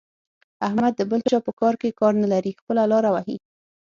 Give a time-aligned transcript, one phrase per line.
[0.65, 3.37] احمد د بل چا په کار کې کار نه لري؛ خپله لاره وهي.